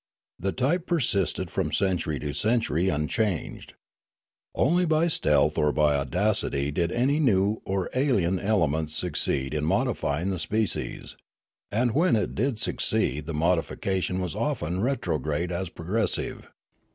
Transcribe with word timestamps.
The 0.39 0.51
type 0.51 0.87
persisted 0.87 1.51
from 1.51 1.71
century 1.71 2.17
to 2.21 2.33
century 2.33 2.89
unchanged. 2.89 3.75
Only 4.55 4.83
by 4.83 5.07
stealth 5.07 5.59
or 5.59 5.71
by 5.71 5.93
audacity 5.95 6.71
did 6.71 6.91
any 6.91 7.19
new 7.19 7.61
or 7.65 7.87
alien 7.93 8.39
element 8.39 8.89
succeed 8.89 9.53
in 9.53 9.63
modifying 9.63 10.31
the 10.31 10.39
species; 10.39 11.15
and 11.71 11.91
when 11.91 12.15
it 12.15 12.33
did 12.33 12.57
succeed 12.57 13.27
the 13.27 13.35
modification 13.35 14.19
was 14.19 14.31
as 14.31 14.37
often 14.41 14.81
retrograde 14.81 15.51
as 15.51 15.69
progressive. 15.69 16.49